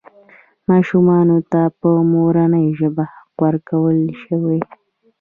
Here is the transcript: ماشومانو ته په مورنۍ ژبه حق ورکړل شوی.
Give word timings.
ماشومانو 0.69 1.37
ته 1.51 1.61
په 1.79 1.89
مورنۍ 2.11 2.65
ژبه 2.79 3.03
حق 3.13 3.33
ورکړل 3.43 4.01
شوی. 4.23 4.59